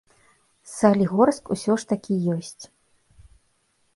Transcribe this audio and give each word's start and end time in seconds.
Салігорску 0.77 1.57
ўсё 1.59 1.73
ж 1.83 1.91
такі 1.91 2.15
ёсць. 2.37 2.63